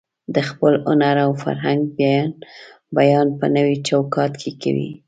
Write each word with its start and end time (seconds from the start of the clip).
د 0.33 0.37
خپل 0.49 0.73
هنر 0.87 1.15
او 1.25 1.31
فرهنګ 1.43 1.81
بیان 2.97 3.27
په 3.39 3.45
نوي 3.55 3.75
چوکاټ 3.87 4.31
کې 4.41 4.51
کوي. 4.61 4.89